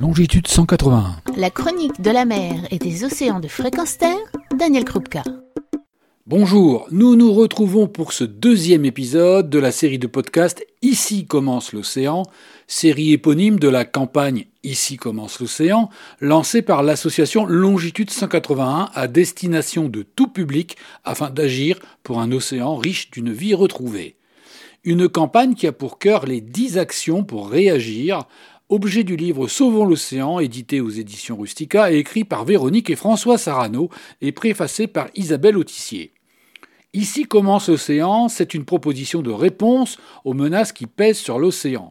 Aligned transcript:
longitude 0.00 0.48
181. 0.48 1.16
La 1.36 1.50
chronique 1.50 2.00
de 2.00 2.10
la 2.10 2.24
mer 2.24 2.54
et 2.70 2.78
des 2.78 3.04
océans 3.04 3.38
de 3.38 3.48
fréquence 3.48 3.98
terre, 3.98 4.16
Daniel 4.58 4.86
Krupka. 4.86 5.22
Bonjour, 6.26 6.88
nous 6.90 7.16
nous 7.16 7.34
retrouvons 7.34 7.86
pour 7.86 8.14
ce 8.14 8.24
deuxième 8.24 8.86
épisode 8.86 9.50
de 9.50 9.58
la 9.58 9.70
série 9.70 9.98
de 9.98 10.06
podcasts 10.06 10.66
Ici 10.80 11.26
commence 11.26 11.74
l'océan, 11.74 12.22
série 12.66 13.12
éponyme 13.12 13.58
de 13.58 13.68
la 13.68 13.84
campagne 13.84 14.46
Ici 14.62 14.96
commence 14.96 15.38
l'océan, 15.38 15.90
lancée 16.18 16.62
par 16.62 16.82
l'association 16.82 17.44
Longitude 17.44 18.10
181 18.10 18.88
à 18.94 19.06
destination 19.06 19.90
de 19.90 20.00
tout 20.02 20.28
public 20.28 20.78
afin 21.04 21.28
d'agir 21.28 21.78
pour 22.02 22.20
un 22.20 22.32
océan 22.32 22.74
riche 22.76 23.10
d'une 23.10 23.32
vie 23.32 23.54
retrouvée. 23.54 24.16
Une 24.82 25.10
campagne 25.10 25.54
qui 25.54 25.66
a 25.66 25.72
pour 25.72 25.98
cœur 25.98 26.24
les 26.24 26.40
10 26.40 26.78
actions 26.78 27.22
pour 27.22 27.50
réagir 27.50 28.26
objet 28.70 29.02
du 29.02 29.16
livre 29.16 29.48
Sauvons 29.48 29.84
l'océan, 29.84 30.38
édité 30.38 30.80
aux 30.80 30.90
éditions 30.90 31.36
Rustica 31.36 31.92
et 31.92 31.98
écrit 31.98 32.24
par 32.24 32.44
Véronique 32.44 32.88
et 32.88 32.96
François 32.96 33.36
Sarano 33.36 33.90
et 34.22 34.32
préfacé 34.32 34.86
par 34.86 35.08
Isabelle 35.16 35.58
Autissier. 35.58 36.12
Ici 36.94 37.24
commence 37.24 37.68
l'océan, 37.68 38.28
c'est 38.28 38.54
une 38.54 38.64
proposition 38.64 39.22
de 39.22 39.30
réponse 39.30 39.98
aux 40.24 40.34
menaces 40.34 40.72
qui 40.72 40.86
pèsent 40.86 41.18
sur 41.18 41.38
l'océan. 41.38 41.90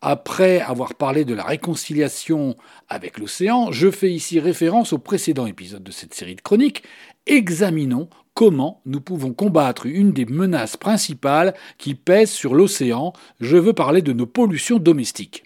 Après 0.00 0.60
avoir 0.60 0.94
parlé 0.94 1.24
de 1.24 1.34
la 1.34 1.44
réconciliation 1.44 2.56
avec 2.88 3.18
l'océan, 3.18 3.72
je 3.72 3.90
fais 3.90 4.12
ici 4.12 4.38
référence 4.38 4.92
au 4.92 4.98
précédent 4.98 5.46
épisode 5.46 5.82
de 5.82 5.90
cette 5.90 6.14
série 6.14 6.36
de 6.36 6.40
chroniques. 6.40 6.82
Examinons 7.26 8.08
comment 8.34 8.80
nous 8.86 9.00
pouvons 9.00 9.32
combattre 9.32 9.86
une 9.86 10.12
des 10.12 10.26
menaces 10.26 10.76
principales 10.76 11.54
qui 11.78 11.94
pèsent 11.94 12.30
sur 12.30 12.54
l'océan. 12.54 13.12
Je 13.40 13.56
veux 13.56 13.72
parler 13.72 14.02
de 14.02 14.12
nos 14.12 14.26
pollutions 14.26 14.78
domestiques. 14.78 15.42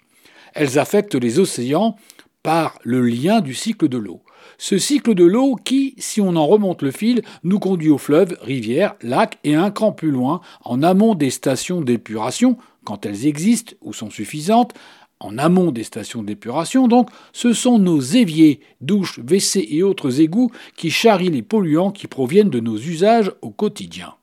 Elles 0.53 0.79
affectent 0.79 1.15
les 1.15 1.39
océans 1.39 1.95
par 2.41 2.77
le 2.83 3.01
lien 3.01 3.41
du 3.41 3.53
cycle 3.53 3.87
de 3.87 3.97
l'eau. 3.97 4.21
Ce 4.57 4.77
cycle 4.77 5.15
de 5.15 5.23
l'eau 5.23 5.55
qui, 5.55 5.95
si 5.97 6.21
on 6.21 6.35
en 6.35 6.45
remonte 6.45 6.81
le 6.81 6.91
fil, 6.91 7.21
nous 7.43 7.59
conduit 7.59 7.89
aux 7.89 7.97
fleuves, 7.97 8.37
rivières, 8.41 8.95
lacs 9.01 9.39
et 9.43 9.55
un 9.55 9.71
cran 9.71 9.91
plus 9.91 10.11
loin, 10.11 10.41
en 10.63 10.83
amont 10.83 11.15
des 11.15 11.29
stations 11.29 11.81
d'épuration, 11.81 12.57
quand 12.83 13.05
elles 13.05 13.25
existent 13.25 13.73
ou 13.81 13.93
sont 13.93 14.09
suffisantes, 14.09 14.73
en 15.19 15.37
amont 15.37 15.71
des 15.71 15.83
stations 15.83 16.21
d'épuration, 16.21 16.89
donc, 16.89 17.09
ce 17.31 17.53
sont 17.53 17.79
nos 17.79 18.01
éviers, 18.01 18.59
douches, 18.81 19.19
WC 19.19 19.65
et 19.69 19.81
autres 19.81 20.19
égouts 20.19 20.51
qui 20.75 20.91
charrient 20.91 21.31
les 21.31 21.41
polluants 21.41 21.91
qui 21.91 22.07
proviennent 22.07 22.49
de 22.49 22.59
nos 22.59 22.77
usages 22.77 23.31
au 23.41 23.49
quotidien. 23.49 24.15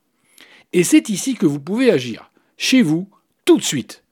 Et 0.73 0.83
c'est 0.83 1.09
ici 1.09 1.33
que 1.33 1.47
vous 1.47 1.59
pouvez 1.59 1.91
agir, 1.91 2.31
chez 2.55 2.83
vous, 2.83 3.09
tout 3.45 3.57
de 3.57 3.63
suite. 3.63 4.03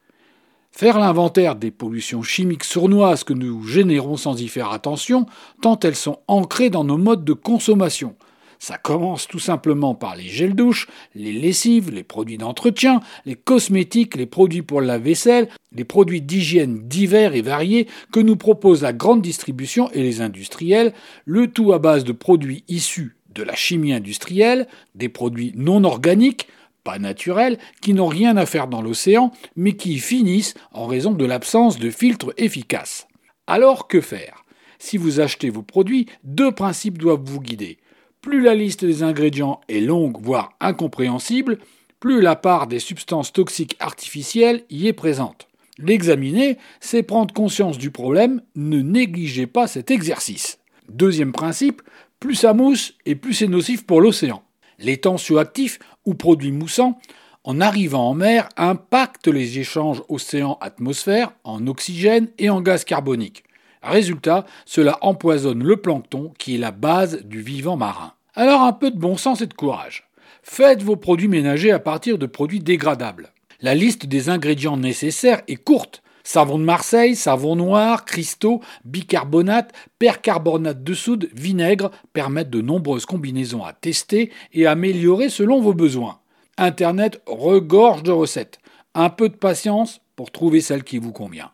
Faire 0.80 0.98
l'inventaire 0.98 1.58
des 1.58 1.72
pollutions 1.72 2.24
chimiques 2.24 2.64
sournoises 2.64 3.26
que 3.26 3.34
nous 3.34 3.68
générons 3.68 4.16
sans 4.16 4.42
y 4.42 4.48
faire 4.48 4.72
attention, 4.72 5.26
tant 5.62 5.78
elles 5.82 5.94
sont 5.94 6.20
ancrées 6.30 6.70
dans 6.70 6.86
nos 6.86 6.96
modes 6.96 7.26
de 7.26 7.34
consommation. 7.34 8.16
Ça 8.60 8.78
commence 8.78 9.28
tout 9.28 9.40
simplement 9.40 9.94
par 9.94 10.16
les 10.16 10.30
gels 10.30 10.56
douche, 10.56 10.88
les 11.16 11.34
lessives, 11.34 11.92
les 11.92 12.04
produits 12.04 12.38
d'entretien, 12.38 13.02
les 13.26 13.36
cosmétiques, 13.36 14.16
les 14.16 14.26
produits 14.26 14.62
pour 14.62 14.80
la 14.80 14.98
vaisselle, 14.98 15.50
les 15.74 15.84
produits 15.84 16.22
d'hygiène 16.22 16.88
divers 16.88 17.36
et 17.36 17.42
variés 17.42 17.90
que 18.14 18.22
nous 18.22 18.38
propose 18.38 18.82
la 18.82 18.94
grande 18.94 19.22
distribution 19.22 19.92
et 19.92 20.02
les 20.02 20.22
industriels, 20.22 20.94
le 21.26 21.48
tout 21.48 21.74
à 21.74 21.80
base 21.80 22.06
de 22.06 22.14
produits 22.14 22.64
issus 22.70 23.18
de 23.36 23.44
la 23.44 23.54
chimie 23.54 23.92
industrielle, 23.92 24.66
des 24.96 25.10
produits 25.10 25.52
non 25.58 25.84
organiques, 25.84 26.48
pas 26.84 27.00
naturels, 27.00 27.58
qui 27.82 27.94
n'ont 27.94 28.08
rien 28.08 28.38
à 28.38 28.46
faire 28.46 28.68
dans 28.68 28.82
l'océan, 28.82 29.32
mais 29.56 29.74
qui 29.74 30.00
finissent 30.00 30.56
en 30.72 30.86
raison 30.86 31.12
de 31.12 31.26
l'absence 31.26 31.80
de 31.80 31.90
filtres 31.90 32.34
efficaces. 32.38 33.08
Alors 33.48 33.88
que 33.88 34.02
faire? 34.02 34.46
Si 34.80 34.98
vous 34.98 35.20
achetez 35.20 35.50
vos 35.50 35.64
produits, 35.64 36.08
deux 36.24 36.52
principes 36.52 36.98
doivent 36.98 37.24
vous 37.24 37.42
guider. 37.42 37.78
Plus 38.22 38.42
la 38.42 38.56
liste 38.56 38.86
des 38.86 39.04
ingrédients 39.04 39.62
est 39.70 39.82
longue, 39.82 40.18
voire 40.22 40.54
incompréhensible, 40.60 41.60
plus 42.00 42.22
la 42.22 42.36
part 42.36 42.68
des 42.68 42.80
substances 42.80 43.34
toxiques 43.34 43.76
artificielles 43.80 44.64
y 44.70 44.88
est 44.88 44.94
présente. 44.94 45.48
L'examiner, 45.78 46.58
c'est 46.80 47.04
prendre 47.04 47.34
conscience 47.34 47.78
du 47.78 47.92
problème, 47.92 48.42
ne 48.56 48.82
négligez 48.82 49.48
pas 49.48 49.68
cet 49.68 49.92
exercice. 49.92 50.60
Deuxième 50.90 51.32
principe, 51.32 51.82
plus 52.20 52.36
ça 52.36 52.54
mousse 52.54 52.96
et 53.06 53.16
plus 53.16 53.34
c'est 53.34 53.48
nocif 53.48 53.86
pour 53.86 54.02
l'océan. 54.02 54.44
Les 54.80 54.98
tensioactifs 54.98 55.80
ou 56.10 56.16
produits 56.16 56.52
moussants, 56.52 57.00
en 57.44 57.62
arrivant 57.62 58.10
en 58.10 58.14
mer, 58.16 58.50
impactent 58.58 59.28
les 59.28 59.60
échanges 59.60 60.02
océan-atmosphère 60.10 61.32
en 61.44 61.68
oxygène 61.68 62.30
et 62.40 62.50
en 62.50 62.62
gaz 62.62 62.84
carbonique. 62.84 63.44
Résultat, 63.84 64.46
cela 64.66 64.98
empoisonne 65.02 65.64
le 65.64 65.78
plancton 65.78 66.34
qui 66.38 66.56
est 66.56 66.60
la 66.60 66.72
base 66.72 67.24
du 67.24 67.42
vivant 67.42 67.78
marin. 67.78 68.14
Alors 68.36 68.64
un 68.64 68.74
peu 68.74 68.92
de 68.92 68.98
bon 68.98 69.18
sens 69.18 69.42
et 69.42 69.48
de 69.48 69.54
courage. 69.54 70.10
Faites 70.42 70.82
vos 70.82 70.96
produits 70.96 71.28
ménagers 71.28 71.72
à 71.72 71.80
partir 71.80 72.18
de 72.18 72.26
produits 72.26 72.60
dégradables. 72.60 73.32
La 73.62 73.76
liste 73.76 74.06
des 74.06 74.30
ingrédients 74.30 74.78
nécessaires 74.78 75.42
est 75.48 75.56
courte. 75.56 76.02
Savon 76.32 76.60
de 76.60 76.64
Marseille, 76.64 77.16
savon 77.16 77.56
noir, 77.56 78.06
cristaux, 78.06 78.62
bicarbonate, 78.86 79.74
percarbonate 79.98 80.84
de 80.84 80.94
soude, 80.94 81.28
vinaigre 81.34 81.90
permettent 82.14 82.52
de 82.52 82.62
nombreuses 82.62 83.08
combinaisons 83.08 83.64
à 83.64 83.74
tester 83.74 84.32
et 84.54 84.68
améliorer 84.68 85.30
selon 85.30 85.60
vos 85.60 85.74
besoins. 85.74 86.20
Internet 86.60 87.20
regorge 87.26 88.04
de 88.04 88.12
recettes. 88.12 88.60
Un 88.94 89.10
peu 89.10 89.28
de 89.30 89.38
patience 89.38 90.02
pour 90.16 90.30
trouver 90.30 90.62
celle 90.62 90.84
qui 90.84 91.00
vous 91.00 91.14
convient. 91.14 91.50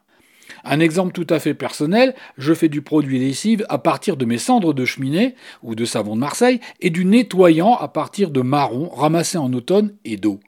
Un 0.65 0.81
exemple 0.81 1.13
tout 1.13 1.33
à 1.33 1.39
fait 1.39 1.53
personnel, 1.53 2.13
je 2.37 2.53
fais 2.53 2.67
du 2.67 2.81
produit 2.81 3.17
lessive 3.17 3.65
à 3.69 3.77
partir 3.77 4.17
de 4.17 4.25
mes 4.25 4.37
cendres 4.37 4.73
de 4.73 4.83
cheminée 4.83 5.35
ou 5.63 5.75
de 5.75 5.85
savon 5.85 6.15
de 6.15 6.19
Marseille 6.19 6.59
et 6.81 6.89
du 6.89 7.05
nettoyant 7.05 7.77
à 7.77 7.87
partir 7.87 8.29
de 8.29 8.41
marron 8.41 8.89
ramassé 8.89 9.37
en 9.37 9.53
automne 9.53 9.95
et 10.03 10.17
d'eau. 10.17 10.41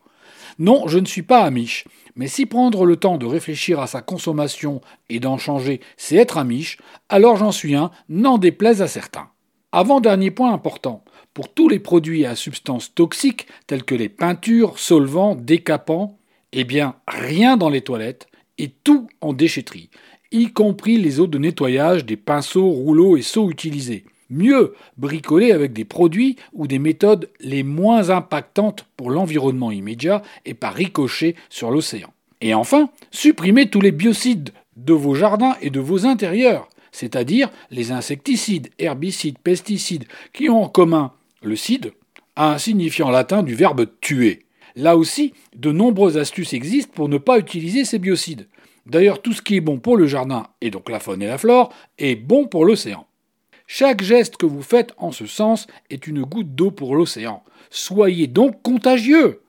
Non, 0.59 0.88
je 0.88 0.97
ne 0.97 1.06
suis 1.06 1.22
pas 1.22 1.44
amiche, 1.44 1.85
mais 2.16 2.28
si 2.28 2.47
prendre 2.47 2.85
le 2.85 2.95
temps 2.95 3.18
de 3.18 3.28
réfléchir 3.28 3.79
à 3.79 3.85
sa 3.85 4.01
consommation 4.01 4.81
et 5.09 5.19
d'en 5.19 5.38
changer, 5.38 5.81
c'est 5.97 6.16
être 6.16 6.38
amiche, 6.38 6.78
alors 7.09 7.38
j'en 7.38 7.51
suis 7.51 7.75
un, 7.75 7.91
n'en 8.09 8.40
déplaise 8.40 8.81
à 8.81 8.88
certains. 8.88 9.29
Avant-dernier 9.72 10.31
point 10.31 10.51
important, 10.51 11.03
pour 11.35 11.53
tous 11.53 11.69
les 11.69 11.78
produits 11.78 12.25
à 12.25 12.35
substances 12.35 12.95
toxiques 12.95 13.45
tels 13.68 13.84
que 13.84 13.94
les 13.94 14.09
peintures, 14.09 14.79
solvants, 14.79 15.35
décapants, 15.35 16.18
eh 16.53 16.63
bien 16.63 16.95
rien 17.07 17.57
dans 17.57 17.69
les 17.69 17.81
toilettes 17.81 18.28
et 18.57 18.69
tout 18.69 19.07
en 19.22 19.34
déchetterie, 19.34 19.91
y 20.31 20.51
compris 20.51 20.97
les 20.97 21.19
eaux 21.19 21.28
de 21.28 21.38
nettoyage 21.38 22.06
des 22.06 22.18
pinceaux, 22.18 22.69
rouleaux 22.69 23.18
et 23.18 23.22
seaux 23.22 23.51
utilisés. 23.51 24.06
Mieux, 24.29 24.73
bricoler 24.97 25.51
avec 25.51 25.71
des 25.73 25.85
produits 25.85 26.35
ou 26.53 26.67
des 26.67 26.79
méthodes 26.79 27.29
les 27.39 27.63
moins 27.63 28.09
impactantes 28.09 28.85
pour 28.97 29.09
l'environnement 29.09 29.71
immédiat 29.71 30.21
et 30.45 30.53
par 30.53 30.73
ricochet 30.73 31.35
sur 31.49 31.71
l'océan. 31.71 32.11
Et 32.41 32.53
enfin, 32.53 32.89
supprimer 33.11 33.69
tous 33.69 33.81
les 33.81 33.91
biocides 33.91 34.51
de 34.75 34.93
vos 34.93 35.15
jardins 35.15 35.55
et 35.61 35.69
de 35.69 35.79
vos 35.79 36.05
intérieurs, 36.05 36.67
c'est-à-dire 36.91 37.49
les 37.71 37.91
insecticides, 37.91 38.69
herbicides, 38.79 39.39
pesticides, 39.39 40.05
qui 40.33 40.49
ont 40.49 40.63
en 40.63 40.69
commun 40.69 41.13
le 41.41 41.55
cide, 41.55 41.94
un 42.35 42.57
signifiant 42.57 43.09
latin 43.09 43.44
du 43.44 43.55
verbe 43.55 43.88
tuer. 44.01 44.44
Là 44.75 44.97
aussi, 44.97 45.33
de 45.55 45.71
nombreuses 45.71 46.17
astuces 46.17 46.53
existent 46.53 46.94
pour 46.94 47.09
ne 47.09 47.17
pas 47.17 47.39
utiliser 47.39 47.85
ces 47.85 47.97
biocides. 47.97 48.47
D'ailleurs, 48.85 49.21
tout 49.21 49.33
ce 49.33 49.41
qui 49.41 49.55
est 49.55 49.61
bon 49.61 49.79
pour 49.79 49.97
le 49.97 50.05
jardin, 50.05 50.47
et 50.61 50.69
donc 50.69 50.89
la 50.89 50.99
faune 50.99 51.21
et 51.21 51.27
la 51.27 51.38
flore, 51.38 51.73
est 51.97 52.15
bon 52.15 52.45
pour 52.45 52.63
l'océan. 52.63 53.07
Chaque 53.69 54.01
geste 54.01 54.38
que 54.38 54.45
vous 54.45 54.61
faites 54.61 54.94
en 54.97 55.11
ce 55.11 55.25
sens 55.25 55.67
est 55.89 56.07
une 56.07 56.23
goutte 56.23 56.55
d'eau 56.55 56.72
pour 56.72 56.95
l'océan. 56.95 57.44
Soyez 57.69 58.25
donc 58.25 58.61
contagieux. 58.63 59.41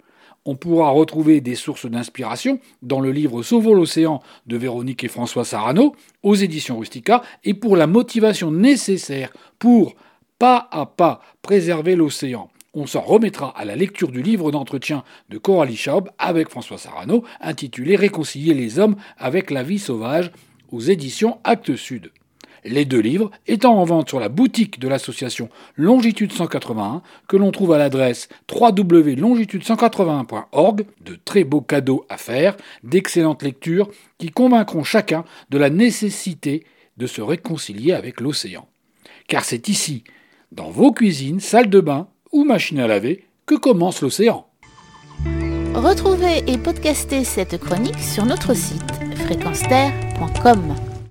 On 0.44 0.56
pourra 0.56 0.90
retrouver 0.90 1.40
des 1.40 1.54
sources 1.54 1.86
d'inspiration 1.86 2.58
dans 2.82 3.00
le 3.00 3.12
livre 3.12 3.44
Sauvons 3.44 3.74
l'océan 3.74 4.20
de 4.46 4.56
Véronique 4.56 5.04
et 5.04 5.08
François 5.08 5.44
Sarano 5.44 5.94
aux 6.24 6.34
éditions 6.34 6.78
Rustica 6.78 7.22
et 7.44 7.54
pour 7.54 7.76
la 7.76 7.86
motivation 7.86 8.50
nécessaire 8.50 9.32
pour 9.60 9.94
pas 10.40 10.68
à 10.72 10.84
pas 10.84 11.22
préserver 11.40 11.94
l'océan. 11.94 12.50
On 12.74 12.86
s'en 12.86 13.02
remettra 13.02 13.56
à 13.56 13.64
la 13.64 13.76
lecture 13.76 14.10
du 14.10 14.20
livre 14.20 14.50
d'entretien 14.50 15.04
de 15.28 15.38
Coralie 15.38 15.76
Schaub 15.76 16.10
avec 16.18 16.48
François 16.48 16.76
Sarano 16.76 17.22
intitulé 17.40 17.94
Réconcilier 17.94 18.52
les 18.52 18.80
hommes 18.80 18.96
avec 19.16 19.52
la 19.52 19.62
vie 19.62 19.78
sauvage 19.78 20.32
aux 20.72 20.80
éditions 20.80 21.38
Actes 21.44 21.76
Sud 21.76 22.10
les 22.68 22.84
deux 22.84 23.00
livres 23.00 23.30
étant 23.46 23.78
en 23.78 23.84
vente 23.84 24.08
sur 24.08 24.18
la 24.20 24.28
boutique 24.28 24.80
de 24.80 24.88
l'association 24.88 25.48
Longitude 25.76 26.32
181 26.32 27.02
que 27.26 27.36
l'on 27.36 27.50
trouve 27.50 27.72
à 27.72 27.78
l'adresse 27.78 28.28
www.longitude181.org. 28.52 30.84
De 31.04 31.18
très 31.24 31.42
beaux 31.44 31.60
cadeaux 31.60 32.04
à 32.08 32.16
faire, 32.16 32.56
d'excellentes 32.82 33.42
lectures 33.42 33.90
qui 34.18 34.30
convaincront 34.30 34.84
chacun 34.84 35.24
de 35.50 35.58
la 35.58 35.68
nécessité 35.70 36.64
de 36.96 37.06
se 37.06 37.20
réconcilier 37.20 37.92
avec 37.92 38.20
l'océan. 38.20 38.66
Car 39.28 39.44
c'est 39.44 39.68
ici, 39.68 40.02
dans 40.52 40.70
vos 40.70 40.92
cuisines, 40.92 41.40
salles 41.40 41.70
de 41.70 41.80
bain 41.80 42.08
ou 42.32 42.44
machines 42.44 42.80
à 42.80 42.86
laver, 42.86 43.24
que 43.46 43.54
commence 43.54 44.02
l'océan. 44.02 44.46
Retrouvez 45.74 46.42
et 46.46 46.58
podcastez 46.58 47.24
cette 47.24 47.58
chronique 47.58 48.00
sur 48.00 48.26
notre 48.26 48.54
site 48.54 48.82
fréquence 49.16 49.62